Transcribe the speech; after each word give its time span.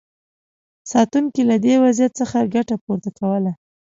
ساتونکو 0.91 1.41
له 1.49 1.55
دې 1.65 1.73
وضعیت 1.83 2.11
څخه 2.21 2.49
ګټه 2.55 2.75
پورته 2.83 3.09
کوله. 3.19 3.51